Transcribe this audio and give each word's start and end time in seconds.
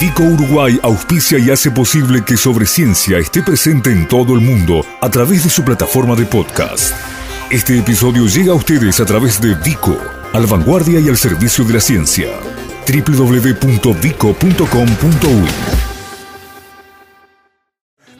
Vico 0.00 0.22
Uruguay 0.22 0.80
auspicia 0.82 1.38
y 1.38 1.50
hace 1.50 1.70
posible 1.70 2.24
que 2.24 2.38
Sobre 2.38 2.64
Ciencia 2.64 3.18
esté 3.18 3.42
presente 3.42 3.90
en 3.90 4.08
todo 4.08 4.32
el 4.32 4.40
mundo 4.40 4.80
a 4.98 5.10
través 5.10 5.44
de 5.44 5.50
su 5.50 5.62
plataforma 5.62 6.16
de 6.16 6.24
podcast. 6.24 6.94
Este 7.50 7.78
episodio 7.78 8.24
llega 8.24 8.52
a 8.52 8.54
ustedes 8.54 8.98
a 8.98 9.04
través 9.04 9.42
de 9.42 9.54
Vico, 9.56 9.94
al 10.32 10.46
vanguardia 10.46 11.00
y 11.00 11.10
al 11.10 11.18
servicio 11.18 11.66
de 11.66 11.74
la 11.74 11.80
ciencia. 11.80 12.28
www.vico.com.uy 12.88 13.90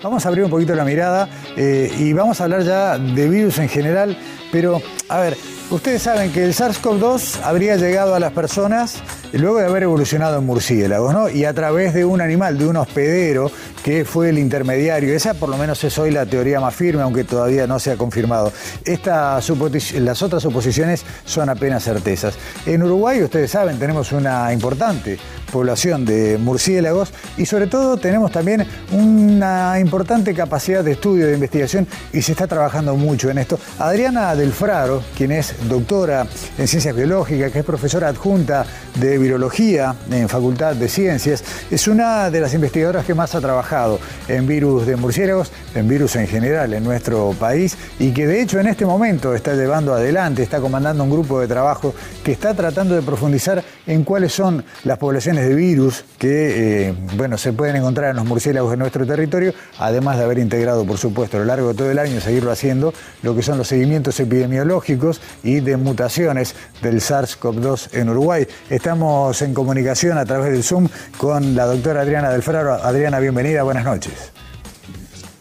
Vamos 0.03 0.27
a 0.27 0.29
abrir 0.29 0.45
un 0.45 0.51
poquito 0.51 0.75
la 0.75 0.85
mirada 0.85 1.31
eh, 1.57 1.91
y 1.99 2.13
vamos 2.13 2.43
a 2.43 2.45
hablar 2.45 2.63
ya 2.63 2.99
de 2.99 3.27
virus 3.27 3.59
en 3.59 3.71
general, 3.71 4.19
pero 4.53 4.83
a 5.09 5.19
ver, 5.21 5.35
ustedes 5.71 6.03
saben 6.03 6.31
que 6.31 6.45
el 6.45 6.53
SARS-CoV-2 6.53 7.41
habría 7.43 7.77
llegado 7.77 8.15
a 8.15 8.21
las 8.21 8.33
personas 8.33 9.03
luego 9.39 9.59
de 9.59 9.67
haber 9.67 9.85
evolucionado 9.85 10.39
en 10.39 10.47
murciélagos, 10.47 11.13
¿no? 11.13 11.29
Y 11.29 11.45
a 11.45 11.55
través 11.55 11.95
de 11.95 12.05
un 12.05 12.21
animal, 12.21 12.59
de 12.59 12.67
un 12.67 12.77
hospedero, 12.77 13.51
que 13.83 14.05
fue 14.05 14.29
el 14.29 14.39
intermediario. 14.39 15.15
Esa 15.15 15.35
por 15.35 15.49
lo 15.49 15.57
menos 15.57 15.83
es 15.85 15.99
hoy 15.99 16.11
la 16.11 16.27
teoría 16.27 16.61
más 16.61 16.75
firme, 16.75 17.03
aunque 17.03 17.25
todavía 17.25 17.67
no 17.67 17.79
se 17.79 17.93
ha 17.93 17.97
confirmado. 17.97 18.53
las 18.85 20.23
otras 20.23 20.43
suposiciones 20.43 21.05
son 21.25 21.49
apenas 21.49 21.85
certezas. 21.85 22.35
En 22.67 22.83
Uruguay, 22.83 23.23
ustedes 23.23 23.51
saben, 23.51 23.79
tenemos 23.79 24.13
una 24.13 24.53
importante 24.53 25.19
población 25.51 26.05
de 26.05 26.39
murciélagos 26.39 27.13
y 27.37 27.45
sobre 27.45 27.67
todo 27.67 27.97
tenemos 27.97 28.31
también 28.31 28.65
una 28.93 29.79
importante 29.81 30.33
capacidad 30.33 30.85
de 30.85 30.93
estudio, 30.93 31.27
de 31.27 31.35
investigación 31.35 31.87
y 32.13 32.23
se 32.23 32.33
está 32.33 32.47
trabajando 32.47 32.95
mucho 32.97 33.31
en 33.31 33.39
esto. 33.39 33.59
Adriana 33.79 34.35
Delfraro, 34.37 35.03
quien 35.17 35.33
es 35.33 35.55
doctora 35.69 36.27
en 36.57 36.69
ciencias 36.69 36.95
biológicas, 36.95 37.51
que 37.51 37.59
es 37.59 37.65
profesora 37.65 38.09
adjunta 38.09 38.65
de 38.97 39.19
virología 39.21 39.95
en 40.11 40.29
Facultad 40.29 40.75
de 40.75 40.89
Ciencias, 40.89 41.45
es 41.71 41.87
una 41.87 42.31
de 42.31 42.41
las 42.41 42.55
investigadoras 42.55 43.05
que 43.05 43.15
más 43.15 43.35
ha 43.35 43.41
trabajado 43.41 44.01
en 44.29 44.47
virus 44.47 44.87
de 44.87 44.97
murciélagos, 44.97 45.53
en 45.75 45.89
virus 45.89 46.17
en 46.17 46.27
general 46.27 46.75
en 46.75 46.83
nuestro 46.83 47.35
país 47.39 47.77
y 47.99 48.13
que 48.13 48.27
de 48.27 48.43
hecho 48.43 48.59
en 48.59 48.67
este 48.67 48.87
momento 48.87 49.35
está 49.35 49.55
llevando 49.55 49.95
adelante, 49.95 50.43
está 50.43 50.61
comandando 50.61 51.05
un 51.05 51.11
grupo 51.11 51.41
de 51.41 51.47
trabajo 51.47 51.95
que 52.25 52.33
está 52.33 52.55
tratando 52.55 52.95
de 52.95 53.03
profundizar 53.03 53.63
en 53.87 54.05
cuáles 54.05 54.33
son 54.33 54.65
las 54.85 54.99
poblaciones 54.99 55.49
de 55.49 55.55
virus 55.55 56.05
que 56.19 56.89
eh, 56.89 56.95
bueno, 57.17 57.39
se 57.39 57.53
pueden 57.53 57.77
encontrar 57.77 58.11
en 58.11 58.17
los 58.17 58.25
murciélagos 58.25 58.71
de 58.71 58.77
nuestro 58.77 59.07
territorio, 59.07 59.53
además 59.79 60.19
de 60.19 60.25
haber 60.25 60.39
integrado, 60.39 60.85
por 60.85 60.99
supuesto, 60.99 61.37
a 61.37 61.41
lo 61.41 61.47
largo 61.47 61.69
de 61.69 61.75
todo 61.75 61.91
el 61.91 61.99
año, 61.99 62.21
seguirlo 62.21 62.51
haciendo, 62.51 62.93
lo 63.23 63.35
que 63.35 63.43
son 63.43 63.59
los 63.59 63.69
seguimientos 63.69 64.19
epidemiológicos 64.21 65.21
y 65.43 65.61
de 65.61 65.77
mutaciones 65.77 66.55
del 66.83 67.01
SARS-CoV-2 67.01 67.95
en 67.95 68.09
Uruguay. 68.09 68.47
Estamos 68.69 69.10
en 69.11 69.55
comunicación 69.55 70.19
a 70.19 70.25
través 70.25 70.53
del 70.53 70.63
Zoom 70.63 70.89
con 71.19 71.57
la 71.57 71.67
doctora 71.67 72.03
Adriana 72.03 72.31
Del 72.31 72.45
Adriana, 72.47 73.19
bienvenida, 73.19 73.65
buenas 73.65 73.85
noches. 73.85 74.31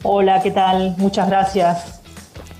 Hola, 0.02 0.42
¿qué 0.42 0.50
tal? 0.50 0.96
Muchas 0.98 1.28
gracias. 1.30 2.00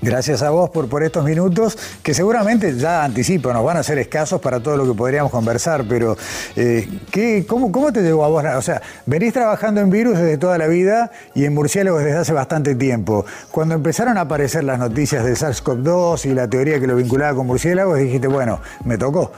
Gracias 0.02 0.42
a 0.42 0.50
vos 0.50 0.70
por, 0.70 0.88
por 0.88 1.02
estos 1.02 1.24
minutos, 1.24 1.76
que 2.02 2.14
seguramente 2.14 2.74
ya 2.76 3.04
anticipo, 3.04 3.52
nos 3.52 3.64
van 3.64 3.76
a 3.76 3.82
ser 3.82 3.98
escasos 3.98 4.40
para 4.40 4.60
todo 4.60 4.76
lo 4.76 4.86
que 4.86 4.94
podríamos 4.94 5.32
conversar, 5.32 5.84
pero 5.88 6.16
eh, 6.56 6.88
¿qué, 7.10 7.44
cómo, 7.46 7.72
cómo, 7.72 7.92
te 7.92 8.02
llegó 8.02 8.24
a 8.24 8.28
vos? 8.28 8.44
O 8.56 8.62
sea, 8.62 8.80
venís 9.04 9.32
trabajando 9.32 9.80
en 9.80 9.90
virus 9.90 10.16
desde 10.16 10.38
toda 10.38 10.56
la 10.58 10.68
vida 10.68 11.10
y 11.34 11.44
en 11.44 11.54
murciélagos 11.54 12.04
desde 12.04 12.18
hace 12.18 12.32
bastante 12.32 12.76
tiempo. 12.76 13.26
Cuando 13.50 13.74
empezaron 13.74 14.16
a 14.16 14.22
aparecer 14.22 14.64
las 14.64 14.78
noticias 14.78 15.24
de 15.24 15.32
SARS-CoV-2 15.32 16.30
y 16.30 16.34
la 16.34 16.48
teoría 16.48 16.78
que 16.78 16.86
lo 16.86 16.94
vinculaba 16.94 17.34
con 17.34 17.46
murciélagos, 17.46 17.98
dijiste, 17.98 18.28
bueno, 18.28 18.60
me 18.84 18.96
tocó. 18.96 19.32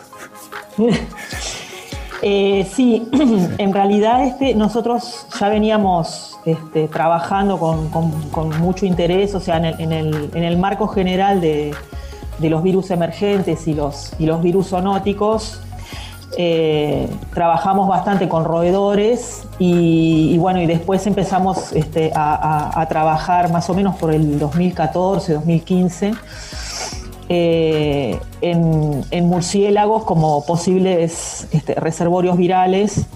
Eh, 2.24 2.68
sí, 2.72 3.08
en 3.58 3.72
realidad 3.72 4.24
este, 4.24 4.54
nosotros 4.54 5.26
ya 5.38 5.48
veníamos 5.48 6.38
este, 6.44 6.86
trabajando 6.86 7.58
con, 7.58 8.60
mucho 8.60 8.86
interés, 8.86 9.34
o 9.34 9.40
sea, 9.40 9.56
en 9.56 9.92
el, 9.92 10.56
marco 10.56 10.86
general 10.86 11.40
de, 11.40 11.74
los 12.38 12.62
virus 12.62 12.92
emergentes 12.92 13.66
y 13.66 13.74
los, 13.74 14.14
virus 14.40 14.68
zoonóticos, 14.68 15.60
eh, 16.38 17.08
trabajamos 17.34 17.88
bastante 17.88 18.28
con 18.28 18.44
roedores 18.44 19.44
y, 19.58 20.38
bueno, 20.38 20.62
y 20.62 20.66
después 20.66 21.04
empezamos 21.08 21.72
este, 21.72 22.12
a, 22.14 22.86
trabajar 22.88 23.50
más 23.50 23.68
o 23.68 23.74
menos 23.74 23.96
por 23.96 24.14
el 24.14 24.38
2014, 24.38 25.34
2015 25.34 26.12
eh, 27.34 28.18
en, 28.42 29.26
murciélagos 29.26 30.04
como 30.04 30.44
posibles 30.44 31.48
este, 31.50 31.74
reservorios 31.76 32.36
virales 32.36 33.06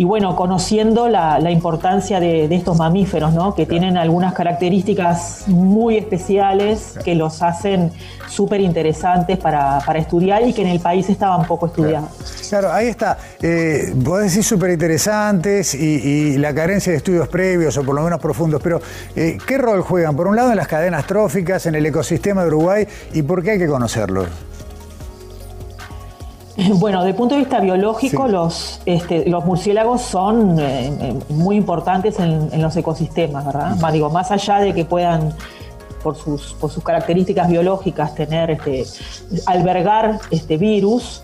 y 0.00 0.04
bueno, 0.04 0.34
conociendo 0.34 1.10
la, 1.10 1.50
importancia 1.50 2.20
de, 2.20 2.46
estos 2.54 2.78
mamíferos, 2.78 3.34
¿no? 3.34 3.54
que 3.54 3.66
tienen 3.66 3.98
algunas 3.98 4.32
características 4.32 5.44
muy 5.46 5.98
especiales 5.98 6.94
que 7.04 7.14
los 7.14 7.42
hacen 7.42 7.92
súper 8.26 8.62
interesantes 8.62 9.36
para, 9.36 9.78
estudiar 9.96 10.42
y 10.48 10.54
que 10.54 10.62
en 10.62 10.68
el 10.68 10.80
país 10.80 11.10
estaban 11.10 11.46
poco 11.46 11.66
estudiados. 11.66 12.08
Claro, 12.48 12.72
ahí 12.72 12.86
está. 12.86 13.18
Eh, 13.42 13.92
vos 13.94 14.22
decís 14.22 14.46
súper 14.46 14.70
interesantes 14.70 15.74
y, 15.74 16.38
la 16.38 16.54
carencia 16.54 16.92
de 16.92 16.96
estudios 16.96 17.28
previos 17.28 17.76
o 17.76 17.82
por 17.82 17.94
lo 17.94 18.00
menos 18.02 18.20
profundos, 18.20 18.62
pero 18.62 18.80
eh, 19.14 19.36
¿qué 19.46 19.58
rol 19.58 19.82
juegan? 19.82 20.16
Por 20.16 20.28
un 20.28 20.34
lado 20.34 20.48
en 20.48 20.56
las 20.56 20.66
cadenas 20.66 21.06
tróficas, 21.06 21.66
en 21.66 21.74
el 21.74 21.84
ecosistema 21.84 22.40
de 22.40 22.48
Uruguay 22.48 22.88
y 23.12 23.20
por 23.20 23.42
qué 23.42 23.50
hay 23.50 23.58
que 23.58 23.68
conocerlos. 23.68 24.28
Bueno, 26.74 26.98
desde 26.98 27.10
el 27.10 27.16
punto 27.16 27.34
de 27.34 27.40
vista 27.40 27.60
biológico, 27.60 28.28
los, 28.28 28.80
este, 28.86 29.28
los 29.28 29.44
murciélagos 29.44 30.02
son 30.02 30.58
eh, 30.58 30.92
eh, 31.00 31.14
muy 31.30 31.56
importantes 31.56 32.18
en, 32.18 32.60
los 32.60 32.76
ecosistemas, 32.76 33.46
¿verdad? 33.46 33.76
Más, 33.76 33.92
digo, 33.92 34.10
más 34.10 34.30
allá 34.30 34.58
de 34.60 34.74
que 34.74 34.84
puedan, 34.84 35.32
por 36.02 36.16
sus, 36.16 36.54
por 36.54 36.70
sus 36.70 36.82
características 36.82 37.48
biológicas, 37.48 38.14
tener, 38.14 38.50
este, 38.50 38.84
albergar 39.46 40.18
este 40.30 40.56
virus, 40.56 41.22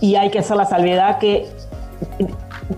y 0.00 0.16
hay 0.16 0.30
que 0.30 0.40
hacer 0.40 0.56
la 0.56 0.66
salvedad 0.66 1.18
que 1.18 1.46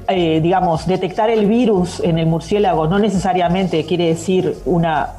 eh, 0.08 0.40
digamos, 0.42 0.86
detectar 0.86 1.30
el 1.30 1.46
virus 1.46 2.00
en 2.00 2.18
el 2.18 2.26
murciélago 2.26 2.86
no 2.86 2.98
necesariamente 2.98 3.86
quiere 3.86 4.08
decir 4.08 4.58
una 4.66 5.14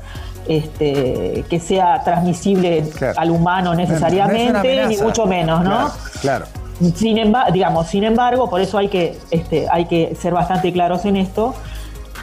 este, 0.48 1.44
que 1.50 1.60
sea 1.60 2.04
transmisible 2.04 2.84
al 3.16 3.32
humano 3.32 3.74
necesariamente, 3.76 4.88
ni 4.88 4.98
mucho 4.98 5.26
menos, 5.26 5.64
¿no? 5.64 5.92
Claro. 6.22 6.46
Sin, 6.96 7.18
embargo, 7.18 7.54
digamos, 7.54 7.88
sin 7.88 8.04
embargo, 8.04 8.50
por 8.50 8.60
eso 8.62 8.78
hay 8.78 8.90
que, 8.90 9.18
este, 9.32 9.68
hay 9.72 9.86
que 9.86 10.16
ser 10.20 10.34
bastante 10.34 10.72
claros 10.74 11.06
en 11.06 11.16
esto. 11.16 11.56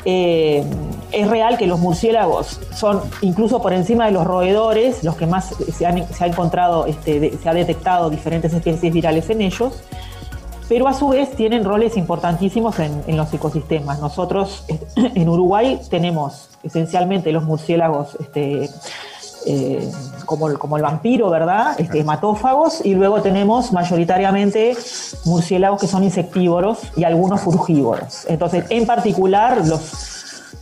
Eh, 0.04 0.64
es 1.12 1.28
real 1.28 1.56
que 1.56 1.66
los 1.66 1.78
murciélagos 1.78 2.60
son 2.74 3.02
incluso 3.20 3.62
por 3.62 3.72
encima 3.72 4.06
de 4.06 4.10
los 4.10 4.26
roedores 4.26 5.04
los 5.04 5.14
que 5.14 5.26
más 5.26 5.54
se, 5.72 5.86
han, 5.86 6.12
se 6.12 6.24
ha 6.24 6.26
encontrado, 6.26 6.86
este, 6.86 7.38
se 7.40 7.48
ha 7.48 7.54
detectado 7.54 8.10
diferentes 8.10 8.52
especies 8.52 8.92
virales 8.92 9.30
en 9.30 9.42
ellos 9.42 9.80
pero 10.72 10.88
a 10.88 10.94
su 10.94 11.08
vez 11.08 11.36
tienen 11.36 11.64
roles 11.64 11.98
importantísimos 11.98 12.78
en, 12.78 13.14
los 13.14 13.34
ecosistemas. 13.34 14.00
Nosotros 14.00 14.64
en 14.96 15.28
Uruguay 15.28 15.78
tenemos 15.90 16.48
esencialmente 16.62 17.30
los 17.30 17.44
murciélagos 17.44 18.16
este, 18.18 18.70
eh, 19.44 19.92
como, 20.24 20.48
el, 20.48 20.58
como, 20.58 20.78
el 20.78 20.82
vampiro, 20.82 21.28
¿verdad? 21.28 21.78
Este, 21.78 22.00
hematófagos, 22.00 22.86
y 22.86 22.94
luego 22.94 23.20
tenemos 23.20 23.70
mayoritariamente 23.70 24.74
murciélagos 25.26 25.78
que 25.78 25.88
son 25.88 26.04
insectívoros 26.04 26.78
y 26.96 27.04
algunos 27.04 27.42
frugívoros. 27.42 28.24
Entonces, 28.30 28.64
en 28.70 28.86
particular, 28.86 29.66
los, 29.66 29.82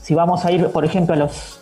si 0.03 0.15
vamos 0.15 0.45
a 0.45 0.51
ir, 0.51 0.71
por 0.71 0.85
ejemplo, 0.85 1.15
a 1.15 1.19
los 1.19 1.60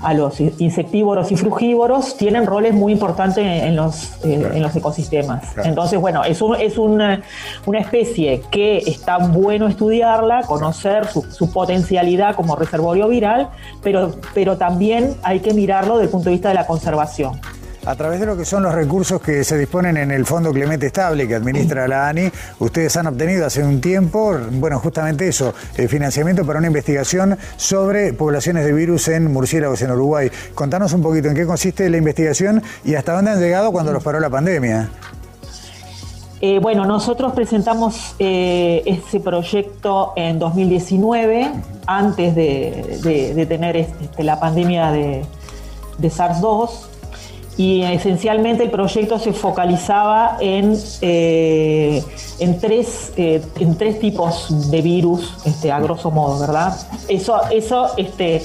a 0.00 0.14
los 0.14 0.40
insectívoros 0.40 1.32
y 1.32 1.36
frugívoros, 1.36 2.16
tienen 2.16 2.46
roles 2.46 2.74
muy 2.74 2.92
importantes 2.92 3.44
en 3.44 3.76
los, 3.76 4.24
eh, 4.24 4.50
en 4.54 4.62
los 4.62 4.74
ecosistemas. 4.76 5.56
Entonces, 5.64 6.00
bueno, 6.00 6.24
es, 6.24 6.40
es 6.60 6.78
una, 6.78 7.22
una, 7.66 7.78
especie 7.78 8.42
que 8.50 8.78
está 8.78 9.18
bueno 9.18 9.66
estudiarla, 9.66 10.42
conocer 10.42 11.06
su, 11.06 11.22
su, 11.22 11.50
potencialidad 11.52 12.36
como 12.36 12.54
reservorio 12.56 13.08
viral, 13.08 13.50
pero, 13.82 14.12
pero 14.34 14.56
también 14.56 15.16
hay 15.22 15.40
que 15.40 15.52
mirarlo 15.52 15.94
desde 15.94 16.04
el 16.04 16.10
punto 16.10 16.26
de 16.26 16.36
vista 16.36 16.48
de 16.48 16.54
la 16.54 16.66
conservación 16.66 17.40
a 17.84 17.96
través 17.96 18.20
de 18.20 18.26
lo 18.26 18.36
que 18.36 18.44
son 18.44 18.62
los 18.62 18.74
recursos 18.74 19.20
que 19.20 19.42
se 19.42 19.58
disponen 19.58 19.96
en 19.96 20.10
el 20.10 20.24
Fondo 20.24 20.52
Clemente 20.52 20.86
Estable 20.86 21.26
que 21.26 21.34
administra 21.34 21.88
la 21.88 22.08
ANI, 22.08 22.30
ustedes 22.60 22.96
han 22.96 23.08
obtenido 23.08 23.44
hace 23.44 23.64
un 23.64 23.80
tiempo, 23.80 24.36
bueno, 24.52 24.78
justamente 24.78 25.26
eso, 25.26 25.52
el 25.76 25.88
financiamiento 25.88 26.46
para 26.46 26.58
una 26.58 26.68
investigación 26.68 27.36
sobre 27.56 28.12
poblaciones 28.12 28.64
de 28.64 28.72
virus 28.72 29.08
en 29.08 29.32
murciélagos 29.32 29.82
en 29.82 29.90
Uruguay. 29.90 30.30
Contanos 30.54 30.92
un 30.92 31.02
poquito 31.02 31.28
en 31.28 31.34
qué 31.34 31.44
consiste 31.44 31.88
la 31.90 31.96
investigación 31.96 32.62
y 32.84 32.94
hasta 32.94 33.14
dónde 33.14 33.32
han 33.32 33.40
llegado 33.40 33.72
cuando 33.72 33.92
los 33.92 34.02
paró 34.02 34.20
la 34.20 34.30
pandemia. 34.30 34.88
Eh, 36.40 36.58
bueno, 36.60 36.84
nosotros 36.84 37.32
presentamos 37.34 38.16
eh, 38.18 38.82
ese 38.84 39.20
proyecto 39.20 40.12
en 40.16 40.40
2019, 40.40 41.52
antes 41.86 42.34
de, 42.34 43.46
tener 43.48 43.76
este, 43.76 44.24
la 44.24 44.40
pandemia 44.40 44.90
de, 44.90 45.24
de 45.98 46.08
SARS-2. 46.08 46.70
Y 47.56 47.82
esencialmente 47.82 48.64
el 48.64 48.70
proyecto 48.70 49.18
se 49.18 49.32
focalizaba 49.32 50.38
en, 50.40 50.74
eh, 51.02 52.02
en, 52.38 52.58
tres, 52.58 53.12
eh, 53.16 53.42
en 53.58 53.76
tres 53.76 53.98
tipos 54.00 54.70
de 54.70 54.80
virus, 54.80 55.36
este, 55.44 55.70
a 55.70 55.78
grosso 55.78 56.10
modo, 56.10 56.40
¿verdad? 56.40 56.74
Eso, 57.08 57.38
eso 57.50 57.90
este, 57.98 58.42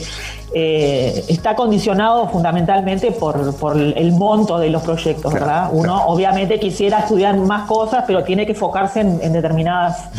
eh, 0.53 1.23
está 1.29 1.55
condicionado 1.55 2.27
fundamentalmente 2.27 3.11
por, 3.11 3.55
por, 3.55 3.77
el 3.77 4.11
monto 4.11 4.59
de 4.59 4.69
los 4.69 4.83
proyectos, 4.83 5.33
¿verdad? 5.33 5.69
Uno 5.71 6.05
obviamente 6.07 6.59
quisiera 6.59 6.99
estudiar 6.99 7.37
más 7.37 7.65
cosas, 7.65 8.03
pero 8.05 8.25
tiene 8.25 8.45
que 8.45 8.51
enfocarse 8.51 8.99
en, 8.99 9.31
determinadas 9.31 10.09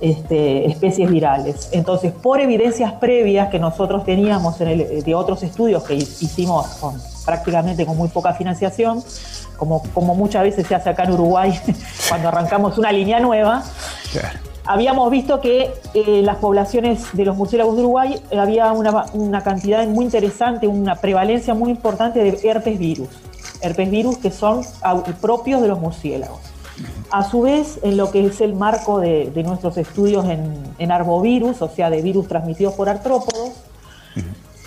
este, 0.00 0.66
especies 0.66 1.08
virales. 1.08 1.68
Entonces, 1.70 2.12
por 2.12 2.40
evidencias 2.40 2.94
previas 2.94 3.48
que 3.48 3.60
nosotros 3.60 4.04
teníamos 4.04 4.60
en 4.60 4.68
el, 4.68 5.04
de 5.04 5.14
otros 5.14 5.44
estudios 5.44 5.84
que 5.84 5.94
hicimos 5.94 6.66
con, 6.80 7.00
prácticamente 7.24 7.86
con 7.86 7.96
muy 7.96 8.08
poca 8.08 8.34
financiación, 8.34 9.02
como, 9.56 9.82
como 9.92 10.14
muchas 10.14 10.42
veces 10.42 10.66
se 10.66 10.74
hace 10.74 10.90
acá 10.90 11.04
en 11.04 11.12
Uruguay 11.12 11.58
cuando 12.08 12.28
arrancamos 12.28 12.78
una 12.78 12.92
línea 12.92 13.20
nueva, 13.20 13.62
habíamos 14.66 15.10
visto 15.10 15.40
que 15.40 15.72
eh, 15.94 16.22
las 16.22 16.36
poblaciones 16.36 17.04
de 17.12 17.24
los 17.24 17.36
murciélagos 17.36 17.76
de 17.76 17.82
Uruguay 17.82 18.20
eh, 18.30 18.38
había 18.38 18.72
una, 18.72 19.42
cantidad 19.42 19.86
muy 19.86 20.04
interesante, 20.04 20.66
una 20.66 20.96
prevalencia 20.96 21.54
muy 21.54 21.70
importante 21.70 22.22
de 22.22 22.48
herpes 22.48 22.78
virus. 22.78 23.08
Herpes 23.60 23.90
virus 23.90 24.18
que 24.18 24.30
son 24.30 24.62
propios 25.20 25.62
de 25.62 25.68
los 25.68 25.80
murciélagos. 25.80 26.40
A 27.10 27.22
su 27.22 27.42
vez, 27.42 27.78
en 27.82 27.96
lo 27.96 28.10
que 28.10 28.26
es 28.26 28.40
el 28.40 28.54
marco 28.54 28.98
de, 28.98 29.30
nuestros 29.44 29.76
estudios 29.78 30.26
en, 30.26 30.90
arbovirus, 30.90 31.62
o 31.62 31.68
sea, 31.68 31.88
de 31.88 32.02
virus 32.02 32.26
transmitidos 32.26 32.74
por 32.74 32.88
artrópodos, 32.88 33.52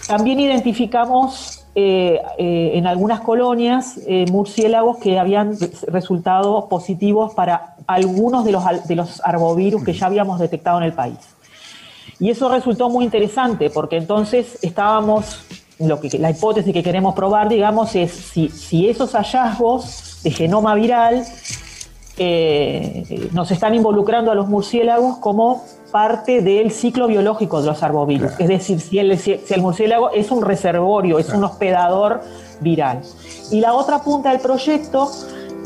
también 0.08 0.40
identificamos 0.40 1.57
eh, 1.80 2.72
en 2.74 2.88
algunas 2.88 3.20
colonias 3.22 4.00
murciélagos 4.32 4.98
que 4.98 5.20
habían 5.20 5.56
resultado 5.88 6.68
positivos 6.70 7.36
para 7.36 7.76
algunos 7.86 8.46
de 8.46 8.52
los, 8.52 8.64
de 8.88 8.96
los 8.96 9.22
arbovirus 9.24 9.84
que 9.84 9.94
ya 9.94 10.08
habíamos 10.08 10.40
detectado 10.40 10.80
en 10.80 10.86
el 10.86 10.94
país. 10.94 11.18
Y 12.20 12.32
eso 12.32 12.50
resultó 12.50 12.90
muy 12.90 13.06
interesante 13.06 13.70
porque 13.70 13.98
entonces 13.98 14.58
estábamos, 14.64 15.46
lo 15.80 16.00
que, 16.00 16.18
la 16.18 16.32
hipótesis 16.32 16.74
que 16.74 16.82
queremos 16.82 17.14
probar, 17.14 17.48
digamos, 17.48 17.96
es 17.96 18.12
si, 18.12 18.50
si 18.50 18.90
esos 18.90 19.14
hallazgos 19.14 20.20
de 20.24 20.32
genoma 20.32 20.74
viral 20.74 21.24
eh, 22.18 23.30
nos 23.34 23.52
están 23.52 23.76
involucrando 23.76 24.32
a 24.32 24.36
los 24.36 24.48
murciélagos 24.48 25.18
como 25.18 25.64
parte 25.92 26.42
del 26.42 26.72
ciclo 26.72 27.08
biológico 27.08 27.62
de 27.62 27.68
los 27.68 27.84
arbovirus. 27.84 28.32
Es 28.40 28.48
decir, 28.48 28.80
si 28.80 29.00
el, 29.00 29.18
si 29.18 29.40
el 29.50 29.62
murciélago 29.62 30.12
es 30.12 30.32
un 30.32 30.44
reservorio, 30.44 31.20
es 31.20 31.30
un 31.30 31.44
hospedador 31.44 32.22
viral. 32.60 33.02
Y 33.52 33.62
la 33.62 33.74
otra 33.74 34.00
punta 34.00 34.32
del 34.32 34.42
proyecto 34.42 35.10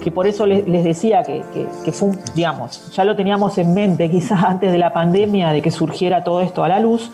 que 0.01 0.11
por 0.11 0.27
eso 0.27 0.45
les, 0.45 0.83
decía 0.83 1.23
que, 1.23 1.43
que, 1.85 1.91
fue, 1.91 2.09
digamos, 2.35 2.91
ya 2.91 3.05
lo 3.05 3.15
teníamos 3.15 3.57
en 3.57 3.73
mente 3.73 4.09
quizás 4.09 4.43
antes 4.43 4.71
de 4.71 4.77
la 4.77 4.91
pandemia, 4.91 5.51
de 5.51 5.61
que 5.61 5.71
surgiera 5.71 6.23
todo 6.23 6.41
esto 6.41 6.63
a 6.63 6.67
la 6.67 6.79
luz, 6.79 7.11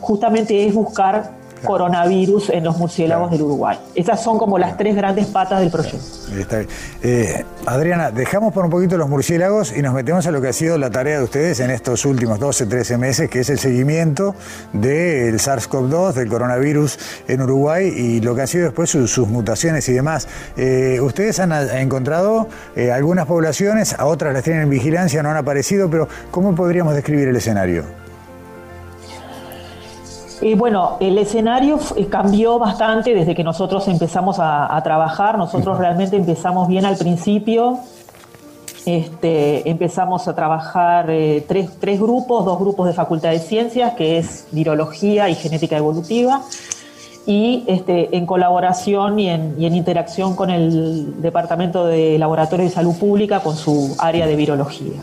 justamente 0.00 0.66
es 0.66 0.74
buscar 0.74 1.39
coronavirus 1.64 2.50
en 2.50 2.64
los 2.64 2.76
murciélagos 2.76 3.30
del 3.30 3.42
Uruguay. 3.42 3.78
Esas 3.94 4.22
son 4.22 4.38
como 4.38 4.58
las 4.58 4.76
tres 4.76 4.96
grandes 4.96 5.26
patas 5.26 5.60
del 5.60 5.70
proyecto. 5.70 5.98
Eh, 7.02 7.44
Adriana, 7.66 8.10
dejamos 8.10 8.52
por 8.52 8.64
un 8.64 8.70
poquito 8.70 8.96
los 8.96 9.08
murciélagos 9.08 9.76
y 9.76 9.82
nos 9.82 9.94
metemos 9.94 10.26
a 10.26 10.30
lo 10.30 10.40
que 10.40 10.48
ha 10.48 10.52
sido 10.52 10.78
la 10.78 10.90
tarea 10.90 11.18
de 11.18 11.24
ustedes 11.24 11.60
en 11.60 11.70
estos 11.70 12.04
últimos 12.04 12.38
12, 12.38 12.66
13 12.66 12.98
meses, 12.98 13.30
que 13.30 13.40
es 13.40 13.50
el 13.50 13.58
seguimiento 13.58 14.34
del 14.72 15.38
SARS-CoV-2, 15.38 16.12
del 16.12 16.28
coronavirus 16.28 16.98
en 17.28 17.42
Uruguay 17.42 17.86
y 17.88 18.20
lo 18.20 18.34
que 18.34 18.42
han 18.42 18.48
sido 18.48 18.64
después 18.64 18.90
sus, 18.90 19.18
mutaciones 19.28 19.88
y 19.88 19.92
demás. 19.92 20.28
Eh, 20.56 20.98
ustedes 21.00 21.40
han 21.40 21.52
encontrado 21.76 22.48
eh, 22.76 22.90
algunas 22.90 23.26
poblaciones, 23.26 23.94
a 23.98 24.06
otras 24.06 24.32
las 24.32 24.42
tienen 24.42 24.62
en 24.62 24.70
vigilancia, 24.70 25.22
no 25.22 25.30
han 25.30 25.36
aparecido, 25.36 25.90
pero 25.90 26.08
¿cómo 26.30 26.54
podríamos 26.54 26.94
describir 26.94 27.28
el 27.28 27.36
escenario? 27.36 27.99
Y 30.42 30.54
bueno, 30.54 30.96
el 31.00 31.18
escenario 31.18 31.78
eh, 31.96 32.06
cambió 32.06 32.58
bastante 32.58 33.14
desde 33.14 33.34
que 33.34 33.44
nosotros 33.44 33.86
empezamos 33.88 34.38
a, 34.38 34.80
trabajar. 34.82 35.36
Nosotros 35.36 35.78
realmente 35.78 36.16
empezamos 36.16 36.66
bien 36.66 36.86
al 36.86 36.96
principio. 36.96 37.78
Este, 38.86 39.68
empezamos 39.68 40.26
a 40.26 40.34
trabajar 40.34 41.10
eh, 41.10 41.44
tres, 41.46 41.70
tres, 41.78 42.00
grupos, 42.00 42.46
dos 42.46 42.58
grupos 42.58 42.86
de 42.86 42.94
Facultad 42.94 43.30
de 43.30 43.38
Ciencias, 43.38 43.92
que 43.92 44.16
es 44.16 44.46
Virología 44.52 45.28
y 45.28 45.34
Genética 45.34 45.76
Evolutiva, 45.76 46.40
y 47.26 47.64
este, 47.66 48.16
en 48.16 48.24
colaboración 48.24 49.18
y 49.20 49.28
en, 49.28 49.54
y 49.58 49.66
en 49.66 49.74
interacción 49.74 50.34
con 50.34 50.48
el 50.48 51.20
Departamento 51.20 51.84
de 51.84 52.18
Laboratorio 52.18 52.64
de 52.64 52.72
Salud 52.72 52.96
Pública, 52.98 53.40
con 53.40 53.56
su 53.56 53.94
área 53.98 54.26
de 54.26 54.34
Virología. 54.34 55.02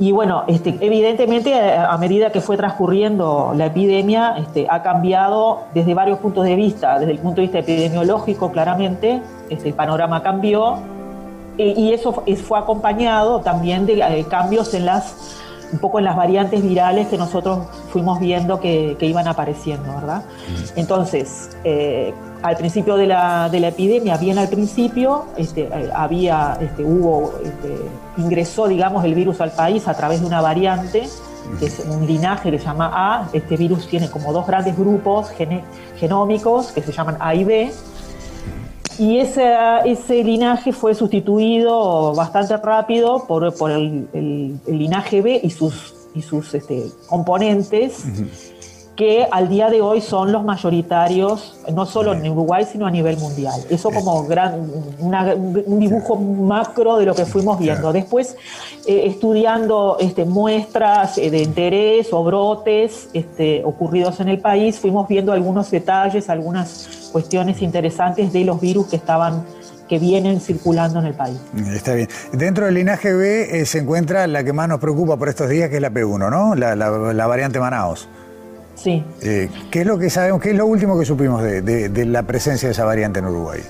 Y 0.00 0.12
bueno, 0.12 0.44
este, 0.46 0.76
evidentemente 0.80 1.54
a 1.54 1.96
medida 1.98 2.30
que 2.30 2.40
fue 2.40 2.56
transcurriendo 2.56 3.52
la 3.56 3.66
epidemia, 3.66 4.36
este, 4.38 4.66
ha 4.70 4.82
cambiado 4.82 5.62
desde 5.74 5.92
varios 5.94 6.18
puntos 6.20 6.44
de 6.44 6.54
vista. 6.54 6.98
Desde 7.00 7.12
el 7.12 7.18
punto 7.18 7.36
de 7.36 7.48
vista 7.48 7.58
epidemiológico, 7.58 8.52
claramente, 8.52 9.20
este, 9.50 9.68
el 9.68 9.74
panorama 9.74 10.22
cambió 10.22 10.78
y, 11.58 11.92
eso 11.92 12.12
fue 12.12 12.58
acompañado 12.58 13.40
también 13.40 13.84
de 13.84 13.94
eh, 13.94 14.24
cambios 14.30 14.72
en 14.74 14.86
las 14.86 15.34
un 15.70 15.80
poco 15.80 15.98
en 15.98 16.06
las 16.06 16.16
variantes 16.16 16.62
virales 16.62 17.08
que 17.08 17.18
nosotros 17.18 17.66
fuimos 17.90 18.20
viendo 18.20 18.58
que, 18.58 18.96
iban 19.00 19.28
apareciendo, 19.28 19.94
¿verdad? 19.96 20.22
Entonces, 20.76 21.50
eh, 21.62 22.14
al 22.42 22.56
principio 22.56 22.96
de 22.96 23.06
la, 23.06 23.48
de 23.48 23.60
la, 23.60 23.68
epidemia, 23.68 24.16
bien 24.16 24.38
al 24.38 24.48
principio, 24.48 25.26
este, 25.36 25.62
eh, 25.62 25.90
había, 25.94 26.56
este, 26.60 26.84
hubo, 26.84 27.34
este, 27.42 27.74
ingresó, 28.16 28.68
digamos, 28.68 29.04
el 29.04 29.14
virus 29.14 29.40
al 29.40 29.52
país 29.52 29.88
a 29.88 29.94
través 29.94 30.20
de 30.20 30.26
una 30.26 30.40
variante, 30.40 31.08
que 31.58 31.66
es 31.66 31.80
un 31.80 32.06
linaje 32.06 32.50
que 32.50 32.58
se 32.58 32.64
llama 32.64 32.90
A. 32.94 33.28
Este 33.32 33.56
virus 33.56 33.88
tiene 33.88 34.08
como 34.10 34.32
dos 34.32 34.46
grandes 34.46 34.76
grupos 34.76 35.30
genómicos 35.98 36.68
que 36.72 36.82
se 36.82 36.92
llaman 36.92 37.16
A 37.20 37.34
y 37.34 37.44
B. 37.44 37.72
Y 38.98 39.18
ese, 39.18 39.54
ese 39.84 40.22
linaje 40.24 40.72
fue 40.72 40.94
sustituido 40.94 42.14
bastante 42.14 42.56
rápido 42.56 43.24
por, 43.26 43.56
por 43.56 43.70
el, 43.70 44.58
linaje 44.66 45.22
B 45.22 45.40
y 45.42 45.50
sus, 45.50 45.94
y 46.14 46.22
sus 46.22 46.52
este, 46.54 46.86
componentes 47.08 48.04
que 48.98 49.28
al 49.30 49.48
día 49.48 49.70
de 49.70 49.80
hoy 49.80 50.00
son 50.00 50.32
los 50.32 50.42
mayoritarios, 50.42 51.60
no 51.72 51.86
solo 51.86 52.14
en 52.14 52.28
Uruguay, 52.28 52.66
sino 52.68 52.84
a 52.84 52.90
nivel 52.90 53.16
mundial. 53.16 53.54
Eso 53.70 53.92
como 53.92 54.24
gran, 54.24 54.68
un 54.98 55.78
dibujo 55.78 56.16
macro 56.16 56.96
de 56.96 57.06
lo 57.06 57.14
que 57.14 57.24
fuimos 57.24 57.60
viendo. 57.60 57.92
Después, 57.92 58.36
eh, 58.88 59.02
estudiando 59.06 59.98
este, 60.00 60.24
muestras 60.24 61.16
eh, 61.16 61.30
de 61.30 61.42
interés 61.42 62.08
o 62.12 62.24
brotes 62.24 63.08
este, 63.12 63.62
ocurridos 63.64 64.18
en 64.18 64.30
el 64.30 64.40
país, 64.40 64.80
fuimos 64.80 65.06
viendo 65.06 65.32
algunos 65.32 65.70
detalles, 65.70 66.28
algunas 66.28 67.08
cuestiones 67.12 67.62
interesantes 67.62 68.32
de 68.32 68.44
los 68.44 68.60
virus 68.60 68.88
que 68.88 68.96
estaban 68.96 69.44
que 69.88 70.00
vienen 70.00 70.40
circulando 70.40 70.98
en 70.98 71.06
el 71.06 71.14
país. 71.14 71.38
Está 71.72 71.94
bien. 71.94 72.08
Dentro 72.32 72.66
del 72.66 72.74
linaje 72.74 73.14
B 73.14 73.60
eh, 73.60 73.64
se 73.64 73.78
encuentra 73.78 74.26
la 74.26 74.42
que 74.42 74.52
más 74.52 74.68
nos 74.68 74.80
preocupa 74.80 75.16
por 75.16 75.28
estos 75.28 75.48
días, 75.48 75.70
que 75.70 75.76
es 75.76 75.82
la 75.82 75.90
P1, 75.90 76.30
¿no? 76.30 76.56
La, 76.56 76.74
la 76.74 77.26
variante 77.28 77.60
Manaos. 77.60 78.08
Sí. 78.78 79.02
Eh, 79.22 79.50
¿Qué 79.72 79.80
es 79.80 79.86
lo 79.86 79.98
que 79.98 80.08
sabemos, 80.08 80.40
qué 80.40 80.50
es 80.50 80.56
lo 80.56 80.66
último 80.66 80.96
que 80.96 81.04
supimos 81.04 81.42
de, 81.42 82.06
la 82.06 82.22
presencia 82.22 82.68
de 82.68 82.72
esa 82.72 82.84
variante 82.84 83.18
en 83.18 83.26
Uruguay? 83.26 83.60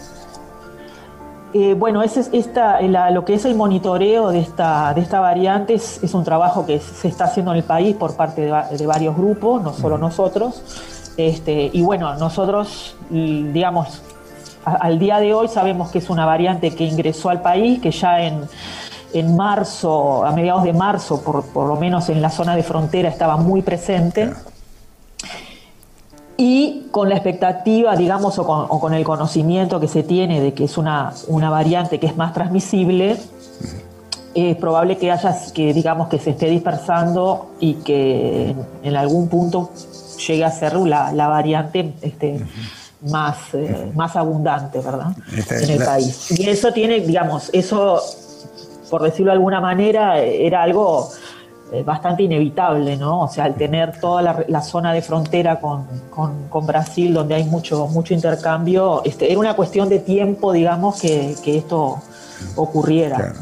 Eh, 1.54 1.72
bueno, 1.72 2.02
ese 2.02 2.20
es 2.20 2.30
esta, 2.34 2.82
lo 2.82 3.24
que 3.24 3.34
es 3.34 3.46
el 3.46 3.54
monitoreo 3.54 4.28
de 4.28 4.40
esta, 4.40 4.92
de 4.92 5.00
esta 5.00 5.20
variante 5.20 5.72
es, 5.74 6.12
un 6.12 6.24
trabajo 6.24 6.66
que 6.66 6.78
se 6.78 7.08
está 7.08 7.24
haciendo 7.24 7.52
en 7.52 7.58
el 7.58 7.64
país 7.64 7.96
por 7.96 8.16
parte 8.16 8.42
de, 8.42 8.86
varios 8.86 9.16
grupos, 9.16 9.62
no 9.62 9.72
solo 9.72 9.96
nosotros. 9.96 10.62
Este, 11.16 11.70
y 11.72 11.80
bueno, 11.80 12.14
nosotros, 12.16 12.94
digamos, 13.08 14.02
al 14.62 14.98
día 14.98 15.20
de 15.20 15.32
hoy 15.32 15.48
sabemos 15.48 15.90
que 15.90 15.98
es 15.98 16.10
una 16.10 16.26
variante 16.26 16.74
que 16.74 16.84
ingresó 16.84 17.30
al 17.30 17.40
país, 17.40 17.80
que 17.80 17.92
ya 17.92 18.20
en, 18.20 18.42
en 19.14 19.34
marzo, 19.34 20.22
a 20.26 20.32
mediados 20.32 20.64
de 20.64 20.74
marzo, 20.74 21.22
por, 21.22 21.46
por, 21.46 21.66
lo 21.66 21.76
menos 21.76 22.10
en 22.10 22.20
la 22.20 22.28
zona 22.28 22.54
de 22.54 22.62
frontera, 22.62 23.08
estaba 23.08 23.38
muy 23.38 23.62
presente 23.62 24.34
y 26.40 26.86
con 26.92 27.08
la 27.08 27.16
expectativa, 27.16 27.96
digamos, 27.96 28.38
o 28.38 28.46
con, 28.46 28.94
el 28.94 29.02
conocimiento 29.02 29.80
que 29.80 29.88
se 29.88 30.04
tiene 30.04 30.40
de 30.40 30.54
que 30.54 30.64
es 30.64 30.78
una, 30.78 31.12
una 31.26 31.50
variante 31.50 31.98
que 31.98 32.06
es 32.06 32.16
más 32.16 32.32
transmisible, 32.32 33.16
es 34.34 34.56
probable 34.56 34.98
que 34.98 35.10
haya, 35.10 35.36
que 35.52 35.74
digamos, 35.74 36.08
que 36.08 36.20
se 36.20 36.30
esté 36.30 36.48
dispersando 36.48 37.50
y 37.58 37.74
que 37.74 38.54
en, 38.84 38.96
algún 38.96 39.28
punto 39.28 39.72
llegue 40.28 40.44
a 40.44 40.52
ser 40.52 40.74
la, 40.74 41.10
variante 41.26 41.92
este, 42.02 42.38
más, 43.02 43.52
eh, 43.54 43.90
más 43.96 44.14
abundante, 44.14 44.78
¿verdad? 44.78 45.16
en 45.50 45.70
el 45.70 45.84
país. 45.84 46.38
Y 46.38 46.48
eso 46.48 46.72
tiene, 46.72 47.00
digamos, 47.00 47.50
eso, 47.52 48.00
por 48.88 49.02
decirlo 49.02 49.32
de 49.32 49.38
alguna 49.38 49.60
manera, 49.60 50.20
era 50.20 50.62
algo 50.62 51.10
bastante 51.84 52.22
inevitable, 52.22 52.96
¿no? 52.96 53.22
O 53.22 53.28
sea, 53.28 53.44
al 53.44 53.54
tener 53.54 54.00
toda 54.00 54.44
la, 54.48 54.62
zona 54.62 54.92
de 54.92 55.02
frontera 55.02 55.60
con, 55.60 56.66
Brasil, 56.66 57.12
donde 57.12 57.34
hay 57.34 57.44
mucho, 57.44 57.86
mucho 57.88 58.14
intercambio, 58.14 59.02
este, 59.04 59.30
era 59.30 59.38
una 59.38 59.54
cuestión 59.54 59.88
de 59.88 59.98
tiempo, 59.98 60.52
digamos, 60.52 61.00
que, 61.00 61.34
esto 61.44 62.00
ocurriera, 62.56 63.34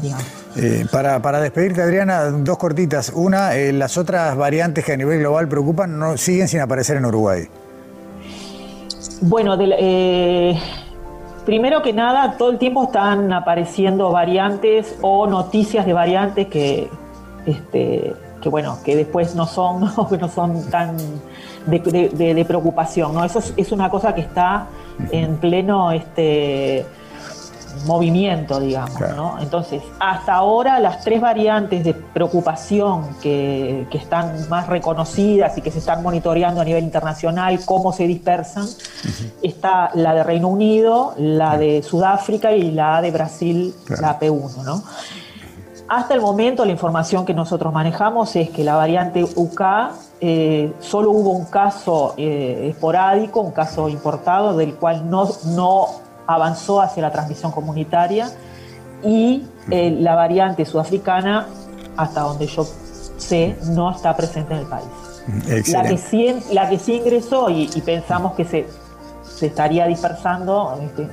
eh, 0.55 0.85
para, 0.91 1.21
para, 1.21 1.39
despedirte, 1.39 1.81
Adriana, 1.81 2.23
dos 2.25 2.57
cortitas. 2.57 3.11
Una, 3.13 3.55
eh, 3.55 3.71
las 3.71 3.97
otras 3.97 4.35
variantes 4.35 4.83
que 4.83 4.93
a 4.93 4.97
nivel 4.97 5.19
global 5.19 5.47
preocupan 5.47 5.99
no 5.99 6.17
siguen 6.17 6.47
sin 6.47 6.61
aparecer 6.61 6.97
en 6.97 7.05
Uruguay. 7.05 7.47
Bueno, 9.21 9.57
primero 11.45 11.81
que 11.81 11.93
nada, 11.93 12.37
todo 12.37 12.51
el 12.51 12.57
tiempo 12.57 12.85
están 12.85 13.31
apareciendo 13.33 14.11
variantes 14.11 14.95
o 15.01 15.27
noticias 15.27 15.85
de 15.85 15.93
variantes 15.93 16.47
que, 16.47 16.89
este, 17.47 18.13
que 18.41 18.49
bueno, 18.49 18.77
que 18.83 18.95
después 18.95 19.33
no 19.33 19.47
son, 19.47 19.81
no 20.19 20.29
son 20.29 20.69
tan 20.69 20.97
de, 21.65 22.45
preocupación, 22.47 23.13
¿no? 23.13 23.23
Eso 23.23 23.39
es, 23.55 23.71
una 23.71 23.89
cosa 23.89 24.13
que 24.13 24.21
está 24.21 24.67
en 25.11 25.37
pleno 25.37 25.91
este, 25.91 26.85
movimiento, 27.85 28.59
digamos, 28.59 28.99
¿no? 29.15 29.37
Entonces, 29.39 29.81
hasta 29.99 30.33
ahora 30.33 30.79
las 30.79 31.03
tres 31.03 31.21
variantes 31.21 31.83
de 31.83 31.93
preocupación 31.93 33.15
que, 33.21 33.87
están 33.97 34.47
más 34.47 34.67
reconocidas 34.67 35.57
y 35.57 35.61
que 35.61 35.71
se 35.71 35.79
están 35.79 36.03
monitoreando 36.03 36.61
a 36.61 36.63
nivel 36.63 36.83
internacional, 36.83 37.59
cómo 37.65 37.91
se 37.91 38.05
dispersan, 38.05 38.67
está 39.41 39.89
la 39.95 40.13
de 40.13 40.23
Reino 40.23 40.49
Unido, 40.49 41.15
la 41.17 41.57
de 41.57 41.81
Sudáfrica 41.81 42.51
y 42.51 42.71
la 42.71 43.01
de 43.01 43.09
Brasil, 43.09 43.73
la 43.99 44.19
P1, 44.19 44.63
¿no? 44.63 44.83
Hasta 45.89 46.13
el 46.13 46.21
momento 46.21 46.65
la 46.65 46.71
información 46.71 47.25
que 47.25 47.33
nosotros 47.33 47.73
manejamos 47.73 48.35
es 48.35 48.49
que 48.49 48.63
la 48.63 48.75
variante 48.75 49.23
UK 49.23 49.61
eh, 50.19 50.73
solo 50.79 51.11
hubo 51.11 51.31
un 51.31 51.45
caso 51.45 52.13
eh, 52.17 52.69
esporádico, 52.71 53.39
un 53.39 53.51
caso 53.51 53.87
importado, 53.87 54.57
del 54.57 54.75
cual 54.75 55.09
no, 55.09 55.29
no 55.45 55.87
avanzó 56.25 56.81
hacia 56.81 57.03
la 57.03 57.11
transmisión 57.11 57.53
comunitaria. 57.53 58.29
Y 59.01 59.45
eh, 59.69 59.91
la 59.91 60.15
variante 60.15 60.65
sudafricana, 60.65 61.47
hasta 61.95 62.21
donde 62.21 62.47
yo 62.47 62.65
sé, 63.17 63.55
no 63.67 63.91
está 63.91 64.15
presente 64.17 64.55
en 64.55 64.61
el 64.61 64.65
país. 64.65 64.87
La 65.69 65.83
que, 65.83 65.97
sí, 65.97 66.35
la 66.51 66.69
que 66.69 66.79
sí 66.79 66.95
ingresó 66.95 67.49
y, 67.49 67.67
pensamos 67.85 68.33
que 68.33 68.45
se, 68.45 68.67
se 69.23 69.47
estaría 69.47 69.85
dispersando 69.85 70.79
este, 70.81 71.07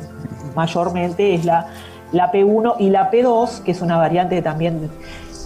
mayormente 0.55 1.35
es 1.35 1.45
la 1.45 1.67
la 2.15 2.33
P1 2.33 2.77
y 2.79 2.91
la 2.91 3.11
P2, 3.11 3.63
que 3.63 3.73
es 3.73 3.83
una 3.83 3.99
variante 3.99 4.41
también 4.41 4.89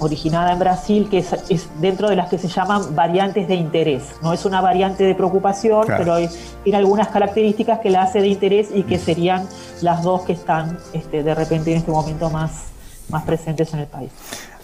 originada 0.00 0.52
en 0.52 0.58
Brasil, 0.58 1.08
que 1.10 1.18
es, 1.18 1.68
dentro 1.80 2.08
de 2.08 2.14
las 2.14 2.28
que 2.28 2.38
se 2.38 2.46
llaman 2.46 2.94
variantes 2.94 3.48
de 3.48 3.54
interés. 3.54 4.02
No 4.22 4.32
es 4.32 4.44
una 4.44 4.60
variante 4.60 5.04
de 5.04 5.14
preocupación, 5.14 5.84
pero 5.86 6.16
tiene 6.62 6.78
algunas 6.78 7.08
características 7.08 7.80
que 7.80 7.90
la 7.90 8.02
hace 8.02 8.20
de 8.20 8.28
interés 8.28 8.68
y 8.72 8.84
que 8.84 8.98
serían 8.98 9.48
las 9.80 10.02
dos 10.02 10.22
que 10.22 10.34
están 10.34 10.78
este, 10.92 11.22
de 11.22 11.34
repente 11.34 11.72
en 11.72 11.78
este 11.78 11.90
momento 11.90 12.30
más, 12.30 12.66
más 13.08 13.24
presentes 13.24 13.72
en 13.72 13.80
el 13.80 13.86
país. 13.86 14.10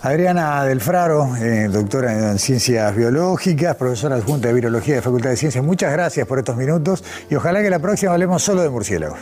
Adriana 0.02 0.64
Delfraro, 0.64 1.34
eh, 1.36 1.68
doctora 1.72 2.12
en 2.12 2.38
Ciencias 2.38 2.94
Biológicas, 2.94 3.74
profesora 3.76 4.16
adjunta 4.16 4.48
de 4.48 4.54
Virología 4.54 4.96
de 4.96 5.02
Facultad 5.02 5.30
de 5.30 5.36
Ciencias, 5.36 5.64
muchas 5.64 5.90
gracias 5.90 6.26
por 6.26 6.38
estos 6.38 6.56
minutos 6.56 7.02
y 7.30 7.34
ojalá 7.34 7.62
que 7.62 7.70
la 7.70 7.78
próxima 7.78 8.12
hablemos 8.12 8.42
solo 8.42 8.60
de 8.60 8.68
murciélagos. 8.68 9.18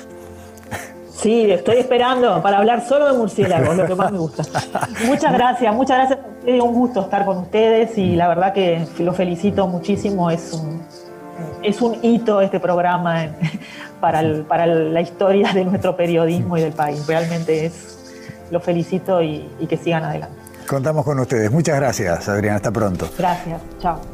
Sí, 1.22 1.48
estoy 1.48 1.76
esperando 1.76 2.42
para 2.42 2.58
hablar 2.58 2.84
solo 2.84 3.06
de 3.06 3.16
murciélagos, 3.16 3.76
lo 3.76 3.86
que 3.86 3.94
más 3.94 4.10
me 4.10 4.18
gusta. 4.18 4.42
Muchas 5.06 5.32
gracias, 5.32 5.72
muchas 5.72 5.98
gracias. 5.98 6.18
Es 6.44 6.60
un 6.60 6.74
gusto 6.74 7.02
estar 7.02 7.24
con 7.24 7.38
ustedes 7.38 7.96
y 7.96 8.16
la 8.16 8.26
verdad 8.26 8.52
que 8.52 8.84
lo 8.98 9.12
felicito 9.12 9.68
muchísimo. 9.68 10.30
Es 10.30 10.52
un, 10.52 10.82
es 11.62 11.80
un 11.80 11.96
hito 12.02 12.40
este 12.40 12.58
programa 12.58 13.28
para, 14.00 14.22
para 14.48 14.66
la 14.66 15.00
historia 15.00 15.52
de 15.52 15.64
nuestro 15.64 15.96
periodismo 15.96 16.56
y 16.56 16.60
del 16.60 16.72
país. 16.72 17.06
Realmente 17.06 17.66
es, 17.66 18.14
lo 18.50 18.58
felicito 18.58 19.22
y, 19.22 19.48
y 19.60 19.66
que 19.66 19.76
sigan 19.76 20.02
adelante. 20.02 20.36
Contamos 20.66 21.04
con 21.04 21.20
ustedes. 21.20 21.52
Muchas 21.52 21.76
gracias, 21.76 22.28
Adriana. 22.28 22.56
Hasta 22.56 22.72
pronto. 22.72 23.08
Gracias. 23.16 23.60
Chao. 23.78 24.12